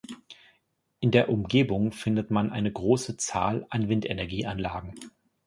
[0.99, 4.95] In der Umgebung findet man eine große Zahl an Windenergieanlagen.